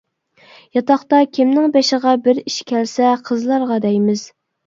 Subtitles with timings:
[0.77, 4.27] ياتاقتا كىمنىڭ بېشىغا بىر ئىش كەلسە، قىزلارغا دەيمىز.